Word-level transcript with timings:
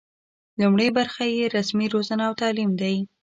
لومړۍ 0.61 0.89
برخه 0.97 1.23
یې 1.37 1.45
رسمي 1.57 1.87
روزنه 1.93 2.23
او 2.27 2.33
تعلیم 2.41 2.71
دی. 2.81 2.95